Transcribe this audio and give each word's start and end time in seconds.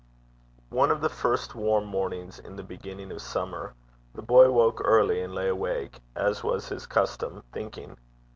One 0.71 0.89
of 0.89 0.99
the 1.01 1.09
first 1.09 1.53
warm 1.53 1.85
mornings 1.85 2.39
in 2.39 2.55
the 2.55 2.63
beginning 2.63 3.11
of 3.11 3.21
summer, 3.21 3.75
the 4.15 4.23
boy 4.23 4.49
woke 4.49 4.81
early, 4.83 5.21
and 5.21 5.35
lay 5.35 5.47
awake, 5.47 5.99
as 6.15 6.43
was 6.43 6.69
his 6.69 6.87
custom, 6.87 7.43
thinking. 7.53 7.95